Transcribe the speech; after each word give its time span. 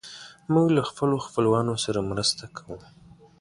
موږ 0.53 0.67
له 0.77 0.81
خپلو 0.89 1.15
خپلوانو 1.25 1.73
سره 1.85 1.99
مرسته 2.11 2.43
کوو. 2.57 2.77